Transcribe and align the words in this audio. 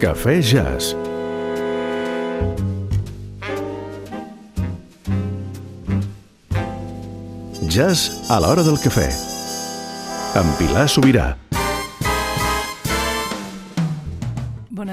Cafè 0.00 0.38
Jazz. 0.40 0.94
Jazz 7.68 8.30
a 8.30 8.38
l'hora 8.40 8.62
del 8.62 8.80
cafè. 8.80 9.10
Amb 10.40 10.56
Pilar 10.56 10.88
Sobirà. 10.88 11.49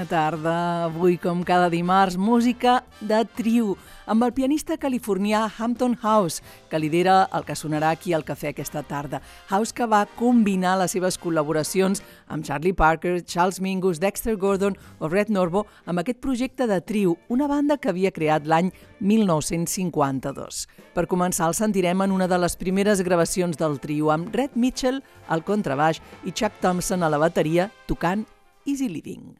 Tarda. 0.08 0.84
Avui, 0.88 1.18
com 1.20 1.42
cada 1.44 1.68
dimarts, 1.70 2.16
música 2.16 2.82
de 3.00 3.20
trio 3.36 3.76
amb 4.08 4.24
el 4.24 4.32
pianista 4.32 4.78
californià 4.80 5.42
Hampton 5.58 5.94
House, 6.00 6.42
que 6.70 6.80
lidera 6.80 7.28
el 7.36 7.44
que 7.44 7.56
sonarà 7.56 7.90
aquí 7.92 8.14
al 8.16 8.24
cafè 8.24 8.50
aquesta 8.50 8.82
tarda. 8.82 9.20
House 9.50 9.74
que 9.76 9.86
va 9.86 10.06
combinar 10.16 10.78
les 10.80 10.94
seves 10.96 11.18
col·laboracions 11.20 12.00
amb 12.26 12.44
Charlie 12.44 12.72
Parker, 12.72 13.18
Charles 13.20 13.60
Mingus, 13.60 14.00
Dexter 14.00 14.38
Gordon 14.40 14.78
o 14.98 15.12
Red 15.12 15.28
Norvo 15.28 15.66
amb 15.84 16.00
aquest 16.00 16.22
projecte 16.24 16.66
de 16.66 16.80
trio, 16.80 17.18
una 17.28 17.46
banda 17.46 17.76
que 17.76 17.92
havia 17.92 18.14
creat 18.14 18.48
l'any 18.48 18.72
1952. 19.00 20.64
Per 20.96 21.06
començar, 21.06 21.50
el 21.52 21.58
sentirem 21.58 22.00
en 22.02 22.16
una 22.16 22.26
de 22.26 22.40
les 22.40 22.56
primeres 22.56 23.04
gravacions 23.04 23.60
del 23.60 23.78
trio 23.78 24.10
amb 24.14 24.32
Red 24.34 24.56
Mitchell 24.56 25.02
al 25.28 25.44
contrabaix 25.44 26.00
i 26.24 26.32
Chuck 26.32 26.62
Thompson 26.64 27.04
a 27.04 27.12
la 27.12 27.20
bateria 27.20 27.68
tocant 27.86 28.24
Easy 28.64 28.88
Living. 28.88 29.36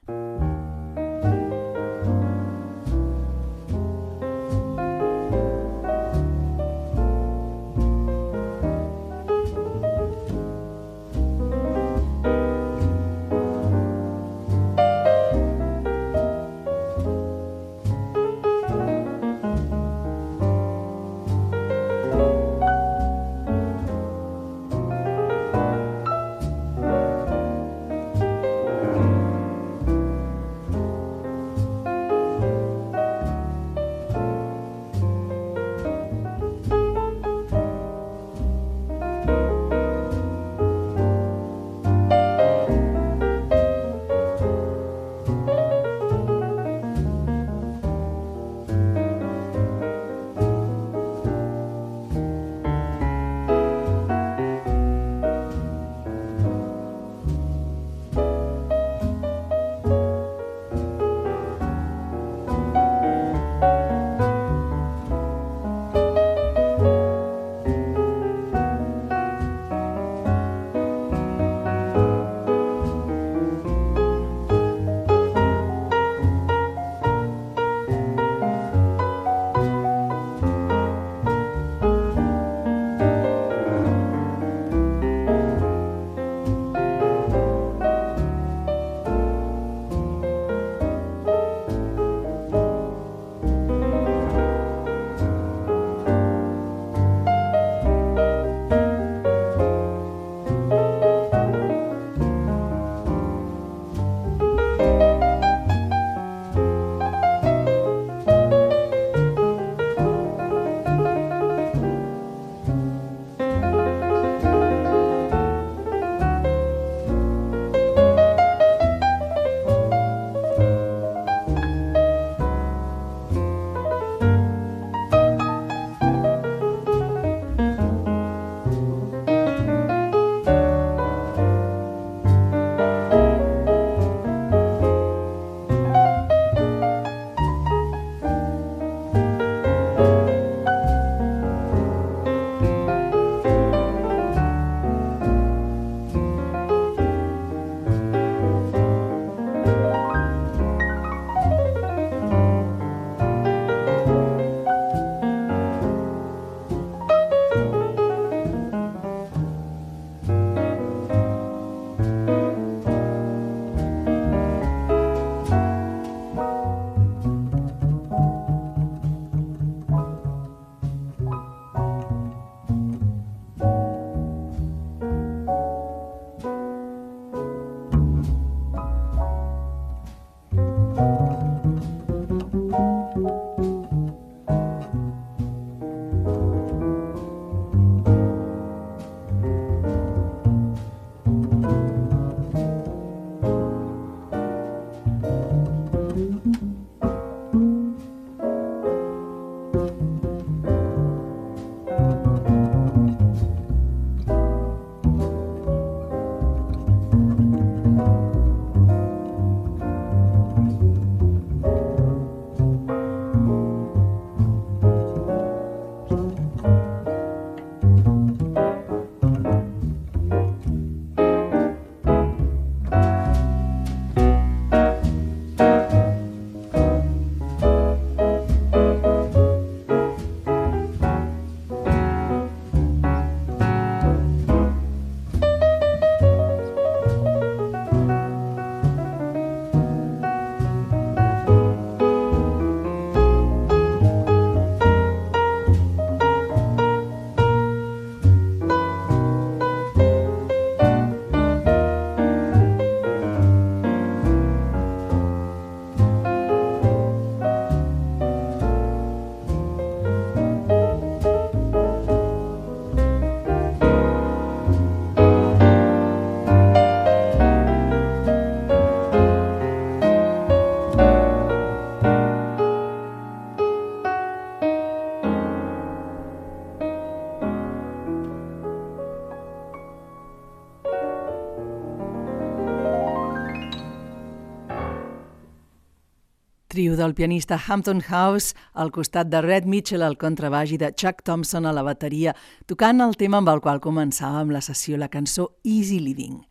Del 286.99 287.15
pianista 287.15 287.57
Hampton 287.57 288.03
House 288.11 288.55
al 288.75 288.91
costat 288.93 289.31
de 289.31 289.41
Red 289.45 289.65
Mitchell 289.65 290.03
al 290.03 290.19
contrabaix 290.19 290.75
i 290.75 290.79
de 290.81 290.91
Chuck 290.93 291.23
Thompson 291.25 291.67
a 291.67 291.73
la 291.73 291.85
bateria, 291.87 292.35
tocant 292.67 293.01
el 293.01 293.17
tema 293.17 293.41
amb 293.41 293.49
el 293.55 293.63
qual 293.65 293.81
començàvem 293.81 294.53
la 294.53 294.61
sessió, 294.61 294.99
la 294.99 295.09
cançó 295.09 295.53
Easy 295.65 296.03
Living. 296.03 296.43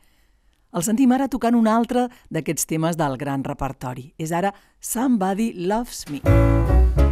El 0.74 0.84
sentim 0.84 1.14
ara 1.16 1.30
tocant 1.32 1.56
un 1.56 1.68
altre 1.72 2.08
d'aquests 2.34 2.68
temes 2.70 2.98
del 3.00 3.18
gran 3.18 3.46
repertori. 3.48 4.12
És 4.18 4.34
ara 4.36 4.54
Somebody 4.80 5.54
Loves 5.68 6.06
Me. 6.12 7.07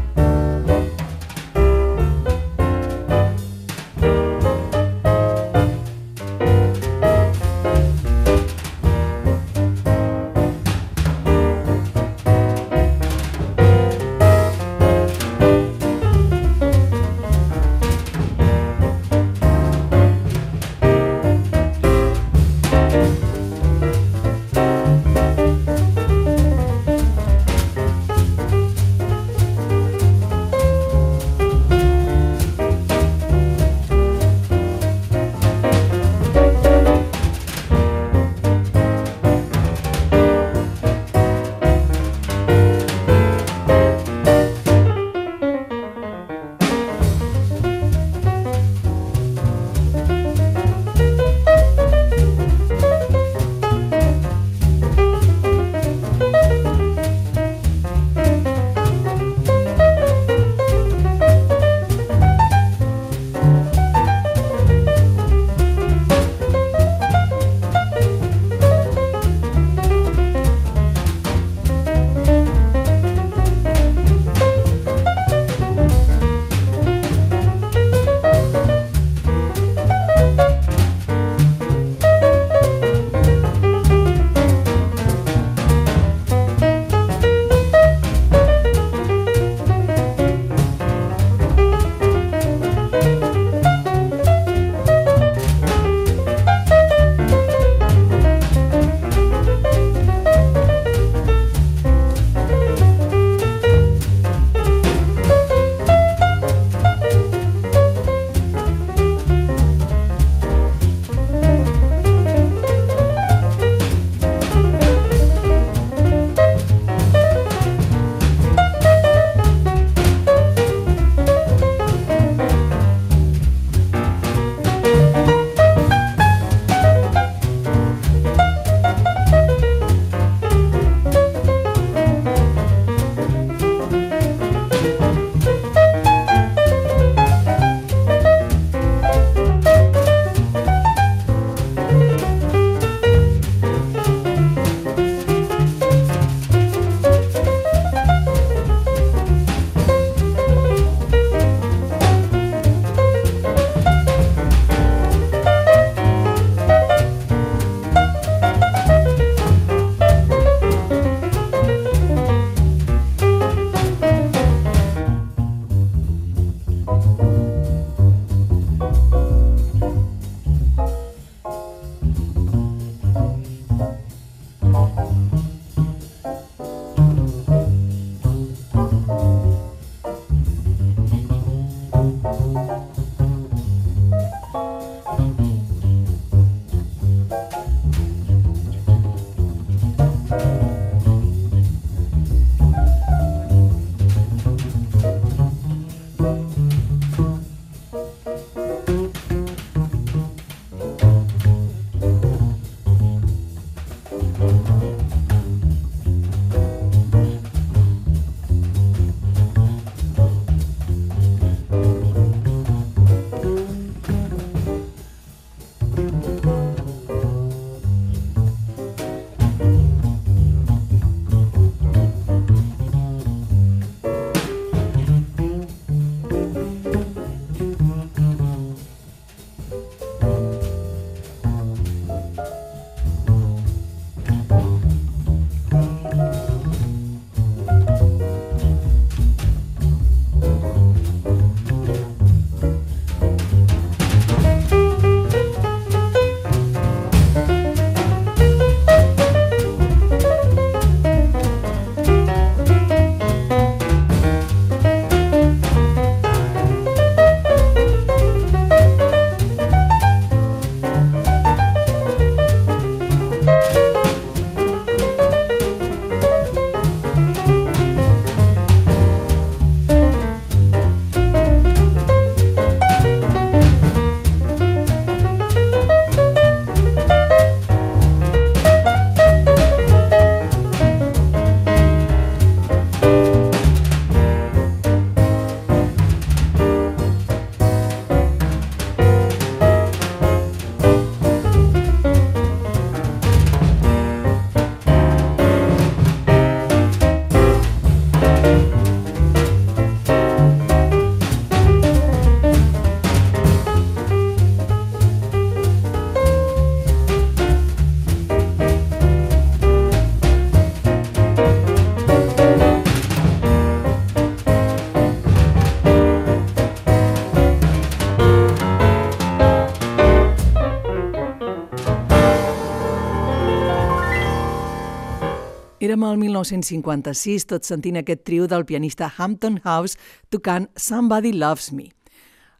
Érem 325.95 326.03
al 326.03 326.17
1956, 326.19 327.45
tot 327.47 327.63
sentint 327.63 327.95
aquest 327.95 328.25
trio 328.27 328.49
del 328.51 328.65
pianista 328.67 329.07
Hampton 329.15 329.61
House 329.63 329.95
tocant 330.27 330.65
Somebody 330.75 331.31
Loves 331.31 331.69
Me. 331.71 331.85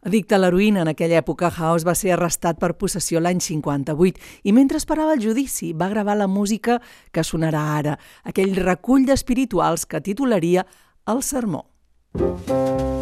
Addicte 0.08 0.38
a 0.38 0.40
l'heroïna 0.40 0.86
en 0.86 0.88
aquella 0.94 1.18
època, 1.20 1.50
House 1.52 1.84
va 1.84 1.92
ser 1.92 2.14
arrestat 2.14 2.56
per 2.56 2.72
possessió 2.80 3.20
l'any 3.20 3.44
58 3.44 4.48
i 4.48 4.56
mentre 4.56 4.80
esperava 4.80 5.18
el 5.18 5.20
judici 5.20 5.74
va 5.76 5.92
gravar 5.92 6.16
la 6.16 6.32
música 6.32 6.80
que 7.12 7.28
sonarà 7.28 7.68
ara, 7.76 8.00
aquell 8.24 8.56
recull 8.56 9.04
d'espirituals 9.04 9.84
que 9.84 10.00
titularia 10.00 10.64
El 11.04 11.20
sermó. 11.20 11.66
Música 12.16 12.95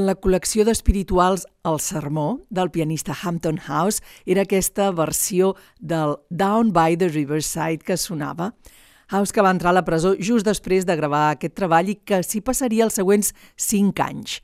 de 0.00 0.06
la 0.06 0.16
col·lecció 0.16 0.64
d'espirituals 0.64 1.44
El 1.68 1.78
Sermó, 1.82 2.40
del 2.48 2.70
pianista 2.72 3.12
Hampton 3.12 3.58
House, 3.66 4.00
era 4.24 4.46
aquesta 4.46 4.90
versió 4.96 5.54
del 5.78 6.16
Down 6.30 6.72
by 6.72 6.96
the 6.96 7.08
Riverside 7.08 7.84
que 7.84 7.98
sonava. 8.00 8.54
House 9.10 9.32
que 9.32 9.42
va 9.42 9.50
entrar 9.52 9.74
a 9.74 9.78
la 9.80 9.84
presó 9.84 10.14
just 10.16 10.46
després 10.46 10.86
de 10.86 10.96
gravar 10.96 11.30
aquest 11.30 11.56
treball 11.58 11.90
i 11.92 11.98
que 12.06 12.22
s'hi 12.24 12.40
passaria 12.40 12.86
els 12.86 12.96
següents 12.96 13.34
cinc 13.56 14.00
anys. 14.00 14.38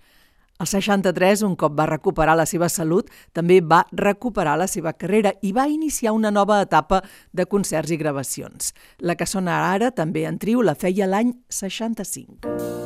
Al 0.58 0.68
63, 0.68 1.44
un 1.44 1.54
cop 1.56 1.74
va 1.76 1.86
recuperar 1.88 2.36
la 2.36 2.46
seva 2.48 2.68
salut, 2.72 3.10
també 3.36 3.60
va 3.60 3.82
recuperar 3.92 4.56
la 4.56 4.68
seva 4.68 4.94
carrera 4.96 5.34
i 5.44 5.52
va 5.52 5.68
iniciar 5.68 6.16
una 6.16 6.32
nova 6.32 6.62
etapa 6.64 7.02
de 7.32 7.44
concerts 7.44 7.92
i 7.92 8.00
gravacions. 8.00 8.74
La 9.00 9.16
que 9.16 9.28
sona 9.28 9.60
ara, 9.70 9.92
també 9.92 10.24
en 10.24 10.40
trio, 10.40 10.64
la 10.64 10.74
feia 10.74 11.08
l'any 11.08 11.36
65. 11.48 12.85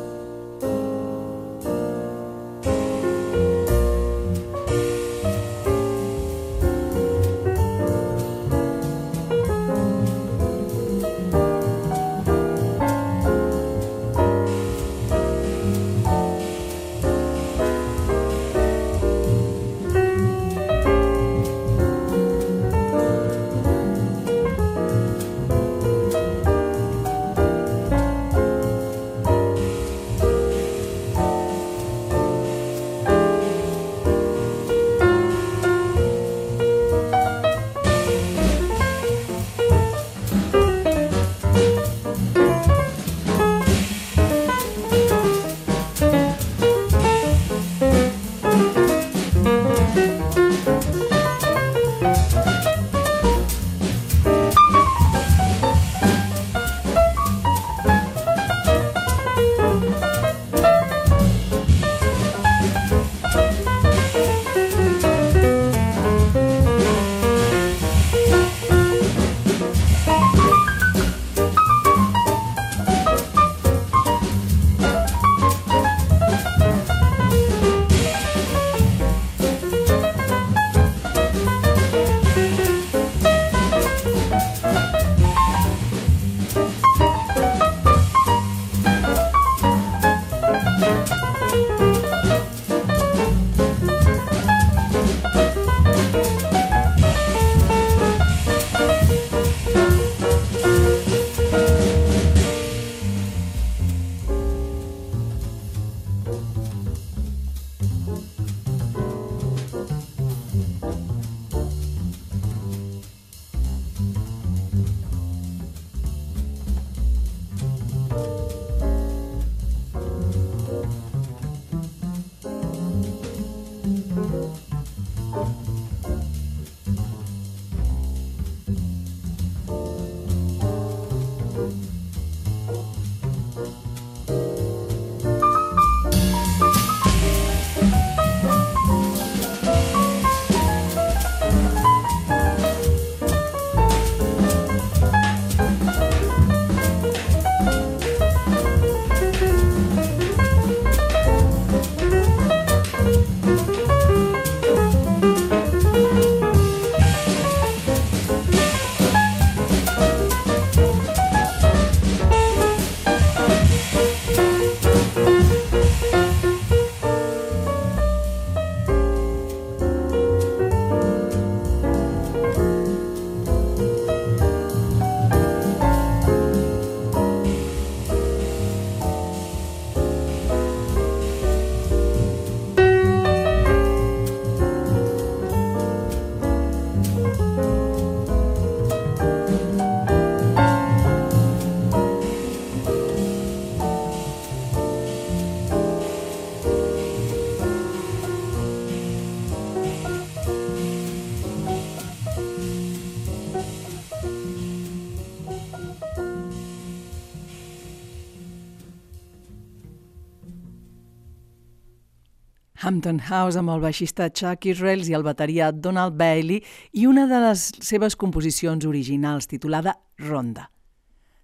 Hampton 212.80 213.20
House 213.28 213.58
amb 213.60 213.72
el 213.74 213.82
baixista 213.82 214.30
Chuck 214.32 214.64
Israels 214.70 215.10
i 215.10 215.16
el 215.16 215.24
bateria 215.26 215.70
Donald 215.72 216.16
Bailey 216.16 216.62
i 216.96 217.06
una 217.06 217.26
de 217.28 217.40
les 217.44 217.66
seves 217.84 218.16
composicions 218.16 218.86
originals 218.88 219.50
titulada 219.50 219.98
Ronda. 220.18 220.70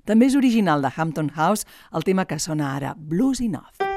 També 0.06 0.30
és 0.30 0.38
original 0.38 0.80
de 0.84 0.92
Hampton 0.96 1.32
House 1.36 1.66
el 1.92 2.06
tema 2.06 2.24
que 2.24 2.40
sona 2.40 2.72
ara, 2.76 2.94
Blues 2.96 3.42
Enough. 3.42 3.95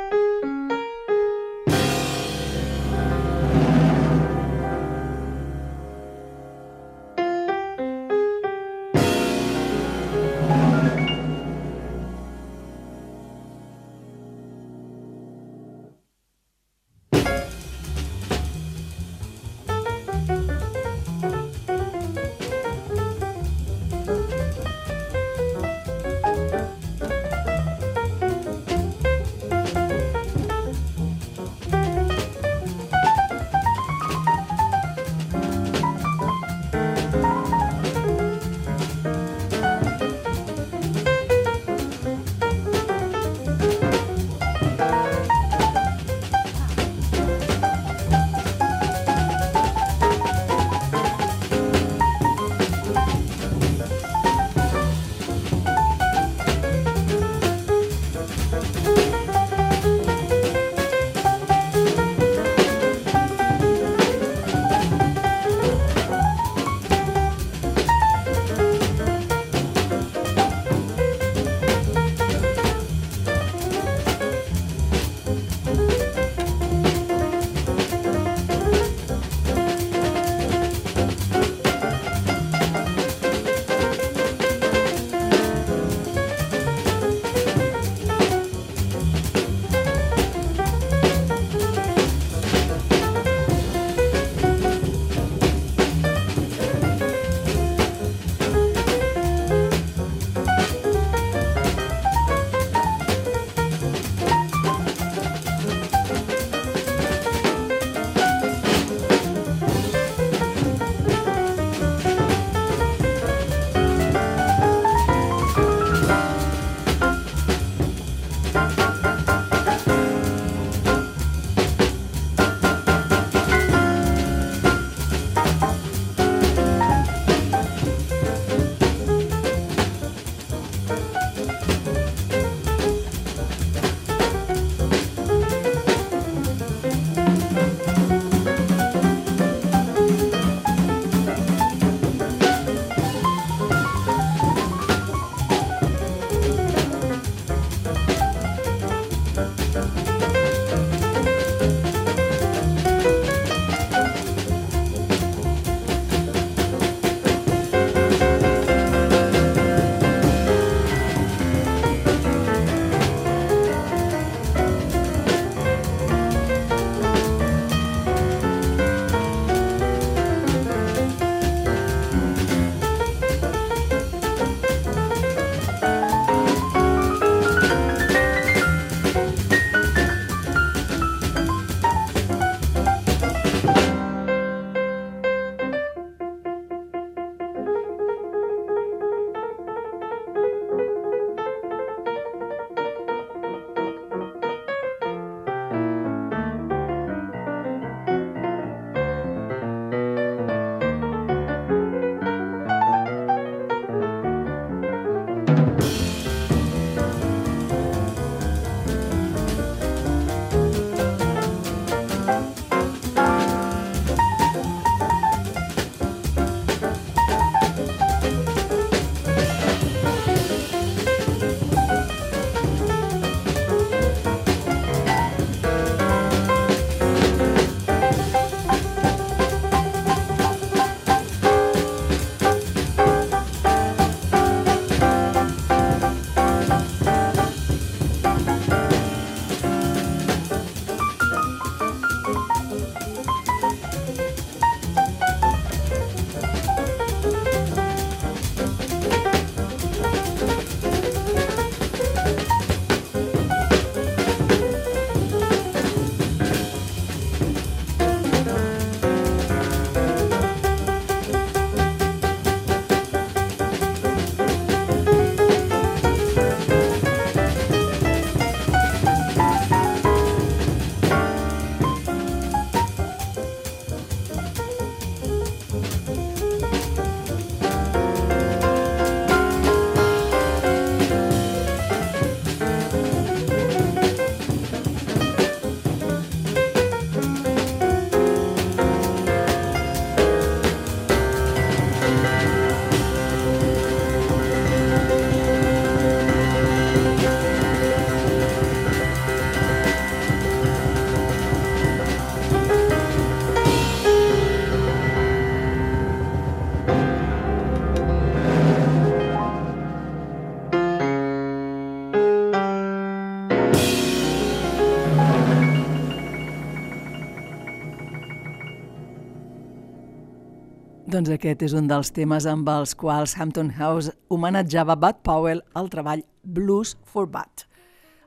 Doncs 321.19 321.33
aquest 321.35 321.63
és 321.65 321.73
un 321.75 321.83
dels 321.89 322.13
temes 322.15 322.45
amb 322.47 322.69
els 322.71 322.93
quals 322.95 323.33
Hampton 323.35 323.73
House 323.75 324.13
homenatjava 324.31 324.95
Bud 324.95 325.17
Powell 325.27 325.59
al 325.75 325.89
treball 325.91 326.21
Blues 326.47 326.93
for 327.03 327.27
Bud. 327.27 327.65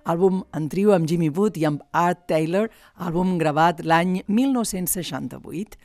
Àlbum 0.05 0.42
en 0.52 0.66
trio 0.68 0.92
amb 0.92 1.09
Jimmy 1.09 1.31
Wood 1.33 1.57
i 1.57 1.64
amb 1.64 1.81
Art 1.96 2.26
Taylor, 2.28 2.68
àlbum 3.00 3.38
gravat 3.40 3.81
l'any 3.81 4.18
1968. 4.28 5.81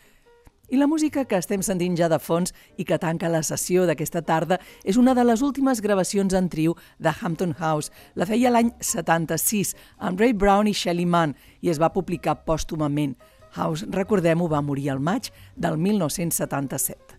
I 0.67 0.81
la 0.81 0.89
música 0.91 1.23
que 1.23 1.39
estem 1.39 1.63
sentint 1.63 1.95
ja 1.95 2.11
de 2.11 2.19
fons 2.19 2.51
i 2.75 2.83
que 2.83 2.99
tanca 2.99 3.31
la 3.31 3.39
sessió 3.39 3.87
d'aquesta 3.87 4.25
tarda 4.27 4.59
és 4.83 4.99
una 4.99 5.15
de 5.15 5.23
les 5.23 5.39
últimes 5.39 5.79
gravacions 5.79 6.35
en 6.35 6.51
trio 6.51 6.75
de 6.99 7.15
Hampton 7.21 7.55
House. 7.55 7.87
La 8.19 8.27
feia 8.27 8.51
l'any 8.51 8.73
76 8.83 9.77
amb 9.95 10.19
Ray 10.19 10.35
Brown 10.35 10.67
i 10.67 10.75
Shelly 10.75 11.07
Mann 11.07 11.39
i 11.63 11.71
es 11.71 11.79
va 11.79 11.93
publicar 11.95 12.41
pòstumament. 12.43 13.15
House, 13.55 13.87
recordem-ho, 13.89 14.47
va 14.51 14.61
morir 14.61 14.89
al 14.91 14.99
maig 14.99 15.31
del 15.55 15.77
1977. 15.77 17.17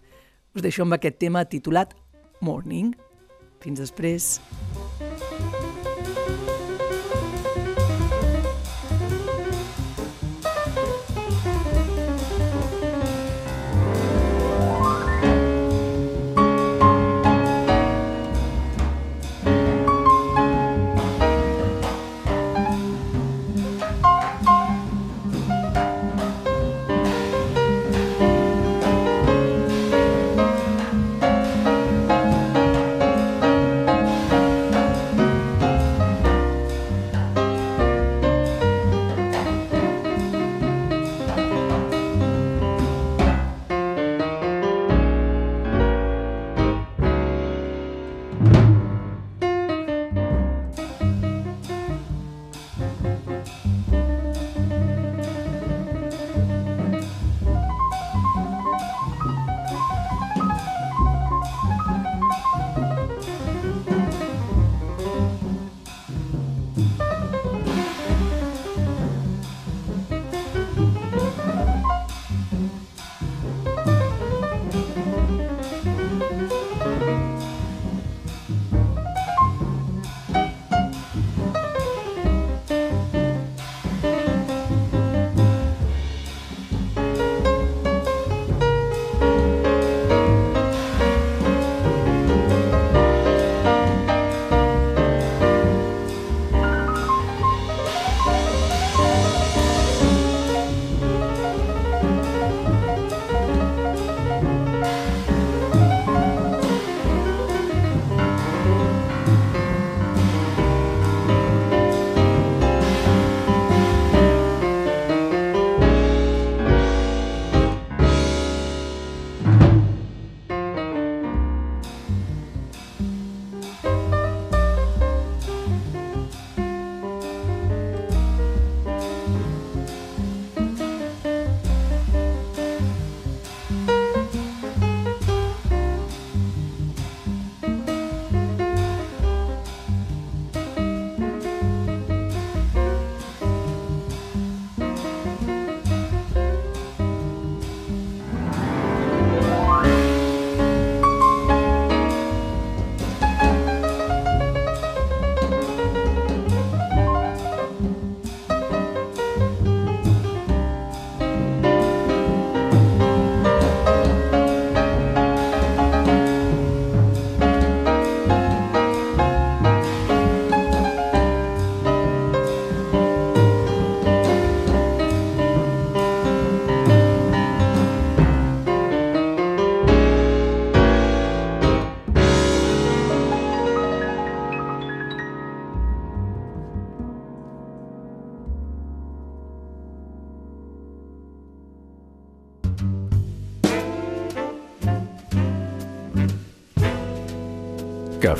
Us 0.55 0.65
deixo 0.65 0.85
amb 0.85 0.99
aquest 0.99 1.19
tema 1.23 1.45
titulat 1.45 1.95
Morning. 2.41 2.95
Fins 3.63 3.81
després. 3.83 4.37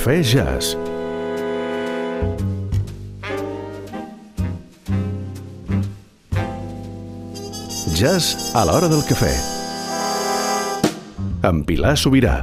Cafè 0.09 0.23
Jazz. 0.23 0.75
Jazz 7.93 8.55
a 8.55 8.65
l'hora 8.65 8.89
del 8.89 9.05
cafè. 9.05 9.35
Amb 11.45 11.67
Pilar 11.69 11.99
Sobirà. 12.01 12.39